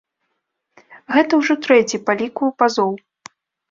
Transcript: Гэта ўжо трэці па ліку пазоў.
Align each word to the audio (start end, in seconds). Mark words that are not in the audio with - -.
Гэта 1.17 1.33
ўжо 1.43 1.53
трэці 1.69 2.03
па 2.11 2.19
ліку 2.25 2.53
пазоў. 2.67 2.91